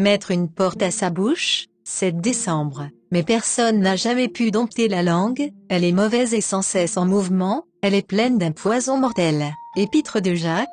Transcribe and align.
Mettre 0.00 0.30
une 0.30 0.48
porte 0.48 0.80
à 0.80 0.90
sa 0.90 1.10
bouche, 1.10 1.66
7 1.84 2.22
décembre. 2.22 2.88
Mais 3.12 3.22
personne 3.22 3.80
n'a 3.80 3.96
jamais 3.96 4.28
pu 4.28 4.50
dompter 4.50 4.88
la 4.88 5.02
langue, 5.02 5.52
elle 5.68 5.84
est 5.84 5.92
mauvaise 5.92 6.32
et 6.32 6.40
sans 6.40 6.62
cesse 6.62 6.96
en 6.96 7.04
mouvement, 7.04 7.66
elle 7.82 7.92
est 7.92 8.06
pleine 8.06 8.38
d'un 8.38 8.52
poison 8.52 8.96
mortel. 8.96 9.52
Épître 9.76 10.22
de 10.22 10.34
Jacques, 10.34 10.68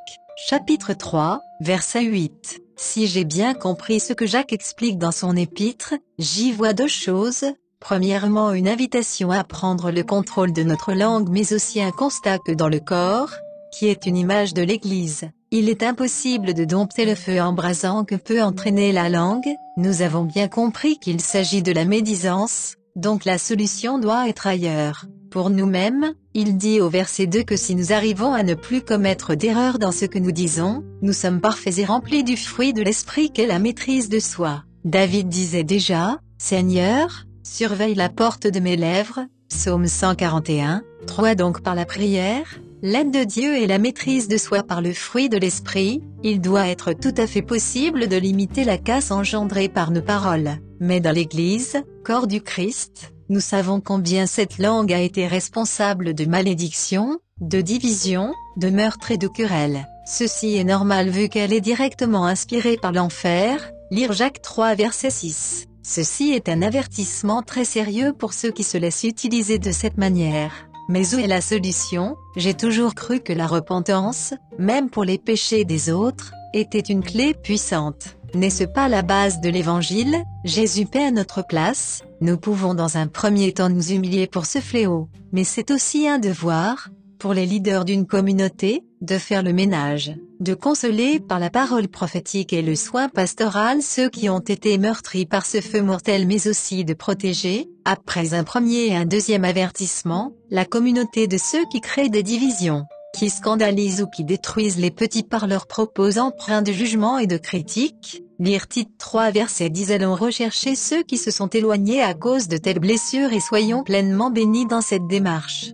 chapitre 0.48 0.94
3, 0.94 1.42
verset 1.60 2.04
8. 2.04 2.62
Si 2.78 3.06
j'ai 3.06 3.26
bien 3.26 3.54
compris 3.54 4.00
ce 4.00 4.14
que 4.14 4.26
Jacques 4.26 4.54
explique 4.54 4.98
dans 4.98 5.12
son 5.12 5.36
épître, 5.36 5.94
j'y 6.18 6.54
vois 6.54 6.72
deux 6.72 6.88
choses. 6.88 7.44
Premièrement 7.82 8.54
une 8.54 8.70
invitation 8.70 9.32
à 9.32 9.44
prendre 9.44 9.92
le 9.92 10.04
contrôle 10.04 10.54
de 10.54 10.64
notre 10.64 10.94
langue 10.94 11.28
mais 11.30 11.52
aussi 11.52 11.82
un 11.82 11.92
constat 11.92 12.40
que 12.40 12.54
dans 12.54 12.70
le 12.70 12.80
corps, 12.80 13.34
qui 13.78 13.88
est 13.88 14.08
une 14.08 14.18
image 14.18 14.56
de 14.56 14.64
l'Église, 14.64 15.30
il 15.52 15.70
est 15.70 15.84
impossible 15.84 16.56
de 16.56 16.66
dompter 16.66 17.06
le 17.06 17.14
feu 17.14 17.40
embrasant 17.40 18.06
que 18.06 18.16
peut 18.16 18.42
entraîner 18.42 18.92
la 18.92 19.08
langue, 19.08 19.50
nous 19.78 20.02
avons 20.02 20.24
bien 20.24 20.48
compris 20.48 20.98
qu'il 20.98 21.22
s'agit 21.22 21.62
de 21.62 21.72
la 21.72 21.86
médisance, 21.86 22.76
donc 22.96 23.24
la 23.24 23.38
solution 23.38 24.00
doit 24.00 24.28
être 24.28 24.48
ailleurs. 24.48 25.06
Pour 25.30 25.52
nous-mêmes, 25.52 26.14
il 26.34 26.58
dit 26.58 26.82
au 26.82 26.90
verset 26.90 27.28
2 27.28 27.44
que 27.44 27.56
si 27.56 27.76
nous 27.76 27.94
arrivons 27.94 28.34
à 28.34 28.42
ne 28.42 28.56
plus 28.56 28.82
commettre 28.82 29.36
d'erreur 29.36 29.78
dans 29.78 29.92
ce 29.92 30.06
que 30.06 30.18
nous 30.18 30.32
disons, 30.32 30.84
nous 31.04 31.14
sommes 31.14 31.40
parfaits 31.40 31.78
et 31.78 31.86
remplis 31.86 32.24
du 32.24 32.36
fruit 32.36 32.74
de 32.74 32.82
l'esprit 32.82 33.32
qu'est 33.32 33.46
la 33.46 33.60
maîtrise 33.60 34.10
de 34.10 34.20
soi. 34.20 34.64
David 34.86 35.30
disait 35.30 35.64
déjà, 35.64 36.20
Seigneur, 36.40 37.26
surveille 37.44 37.96
la 37.96 38.10
porte 38.10 38.48
de 38.48 38.60
mes 38.60 38.76
lèvres, 38.76 39.28
psaume 39.50 39.86
141, 39.86 40.82
3 41.06 41.36
donc 41.36 41.62
par 41.62 41.76
la 41.76 41.86
prière, 41.86 42.60
L'aide 42.84 43.10
de 43.10 43.24
Dieu 43.24 43.58
et 43.58 43.66
la 43.66 43.80
maîtrise 43.80 44.28
de 44.28 44.38
soi 44.38 44.62
par 44.62 44.84
le 44.84 44.94
fruit 44.94 45.30
de 45.30 45.38
l'esprit, 45.38 46.04
il 46.22 46.40
doit 46.40 46.68
être 46.68 46.94
tout 46.94 47.14
à 47.18 47.26
fait 47.26 47.42
possible 47.42 48.08
de 48.08 48.18
limiter 48.18 48.64
la 48.64 48.78
casse 48.78 49.10
engendrée 49.10 49.68
par 49.68 49.90
nos 49.90 50.04
paroles. 50.04 50.58
Mais 50.80 51.00
dans 51.00 51.12
l'Église, 51.12 51.82
corps 52.06 52.28
du 52.28 52.40
Christ, 52.40 53.14
nous 53.30 53.40
savons 53.40 53.82
combien 53.82 54.28
cette 54.28 54.60
langue 54.60 54.94
a 54.94 55.02
été 55.02 55.26
responsable 55.26 56.14
de 56.14 56.26
malédiction, 56.26 57.18
de 57.42 57.62
division, 57.62 58.36
de 58.58 58.70
meurtre 58.70 59.10
et 59.10 59.18
de 59.18 59.28
querelle. 59.28 59.88
Ceci 60.06 60.56
est 60.56 60.64
normal 60.64 61.10
vu 61.10 61.30
qu'elle 61.30 61.54
est 61.54 61.62
directement 61.62 62.28
inspirée 62.28 62.78
par 62.80 62.92
l'enfer, 62.92 63.72
lire 63.90 64.14
Jacques 64.14 64.44
3 64.44 64.76
verset 64.76 65.10
6. 65.10 65.66
Ceci 65.82 66.32
est 66.32 66.48
un 66.48 66.62
avertissement 66.62 67.42
très 67.42 67.66
sérieux 67.66 68.14
pour 68.14 68.34
ceux 68.34 68.52
qui 68.52 68.64
se 68.64 68.78
laissent 68.78 69.04
utiliser 69.06 69.58
de 69.58 69.72
cette 69.72 69.98
manière. 69.98 70.67
Mais 70.90 71.14
où 71.14 71.20
est 71.20 71.28
la 71.28 71.42
solution? 71.42 72.16
J'ai 72.38 72.54
toujours 72.54 72.96
cru 72.96 73.20
que 73.20 73.34
la 73.34 73.46
repentance, 73.46 74.34
même 74.58 74.90
pour 74.90 75.04
les 75.04 75.18
péchés 75.18 75.66
des 75.66 75.90
autres, 75.90 76.34
était 76.54 76.80
une 76.80 77.04
clé 77.04 77.34
puissante. 77.34 78.18
N'est-ce 78.34 78.64
pas 78.64 78.88
la 78.88 79.02
base 79.02 79.42
de 79.42 79.50
l'évangile? 79.50 80.24
Jésus 80.46 80.86
paie 80.86 81.06
à 81.06 81.12
notre 81.12 81.46
place, 81.46 82.04
nous 82.22 82.38
pouvons 82.38 82.74
dans 82.74 82.98
un 82.98 83.08
premier 83.08 83.54
temps 83.54 83.70
nous 83.70 83.92
humilier 83.92 84.28
pour 84.28 84.46
ce 84.46 84.60
fléau, 84.60 85.10
mais 85.32 85.44
c'est 85.44 85.72
aussi 85.72 86.08
un 86.08 86.20
devoir, 86.20 86.90
pour 87.20 87.34
les 87.34 87.46
leaders 87.46 87.84
d'une 87.84 88.06
communauté, 88.06 88.84
de 89.02 89.18
faire 89.18 89.44
le 89.44 89.54
ménage, 89.54 90.16
de 90.40 90.54
consoler 90.54 91.20
par 91.20 91.40
la 91.40 91.50
parole 91.50 91.88
prophétique 91.88 92.54
et 92.54 92.62
le 92.62 92.76
soin 92.76 93.10
pastoral 93.10 93.82
ceux 93.82 94.10
qui 94.10 94.30
ont 94.30 94.40
été 94.40 94.78
meurtris 94.78 95.26
par 95.26 95.46
ce 95.46 95.62
feu 95.62 95.82
mortel 95.82 96.28
mais 96.28 96.48
aussi 96.48 96.84
de 96.84 96.94
protéger, 96.94 97.70
après 97.88 98.34
un 98.34 98.44
premier 98.44 98.88
et 98.88 98.96
un 98.98 99.06
deuxième 99.06 99.46
avertissement, 99.46 100.34
la 100.52 100.66
communauté 100.66 101.28
de 101.28 101.38
ceux 101.38 101.64
qui 101.72 101.80
créent 101.80 102.10
des 102.10 102.22
divisions, 102.22 102.84
qui 103.16 103.30
scandalisent 103.30 104.02
ou 104.02 104.08
qui 104.08 104.26
détruisent 104.26 104.78
les 104.78 104.92
petits 104.92 105.24
par 105.24 105.48
leurs 105.48 105.68
propos 105.68 106.20
empreints 106.20 106.62
de 106.62 106.74
jugement 106.74 107.18
et 107.18 107.28
de 107.28 107.38
critique. 107.38 108.24
Lire 108.40 108.68
titre 108.68 108.92
3 109.00 109.32
verset 109.32 109.70
10 109.70 109.92
Allons 109.94 110.16
rechercher 110.16 110.76
ceux 110.76 111.02
qui 111.04 111.18
se 111.18 111.32
sont 111.32 111.48
éloignés 111.48 112.04
à 112.04 112.14
cause 112.14 112.50
de 112.50 112.58
telles 112.58 112.80
blessures 112.80 113.32
et 113.32 113.40
soyons 113.40 113.86
pleinement 113.86 114.32
bénis 114.32 114.68
dans 114.68 114.82
cette 114.82 115.08
démarche. 115.08 115.72